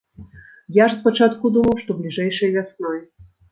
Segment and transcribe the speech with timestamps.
[0.77, 2.99] Я ж спачатку думаў, што бліжэйшай вясной.